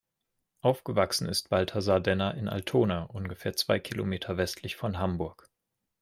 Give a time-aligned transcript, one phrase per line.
[0.61, 5.47] Aufgewachsen ist Balthasar Denner in Altona, ungefähr zwei Kilometer westlich von Hamburg.